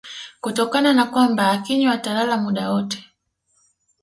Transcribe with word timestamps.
kutokana 0.43 0.89
na 0.97 1.03
kwamba 1.11 1.43
akinywa 1.55 1.91
atalala 1.97 2.35
muda 2.43 2.63
wote 2.71 2.99